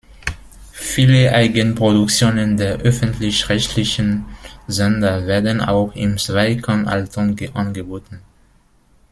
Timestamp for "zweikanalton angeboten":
6.17-8.19